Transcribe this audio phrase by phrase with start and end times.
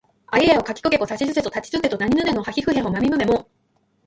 [0.31, 3.47] あいうえおかきくけこさしすせそたちつてとなにぬねのはひふへほまみむめも